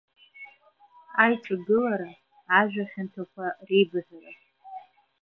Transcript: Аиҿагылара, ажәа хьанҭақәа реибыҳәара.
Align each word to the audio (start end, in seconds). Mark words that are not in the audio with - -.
Аиҿагылара, 1.23 2.11
ажәа 2.59 2.83
хьанҭақәа 2.91 3.45
реибыҳәара. 3.67 4.31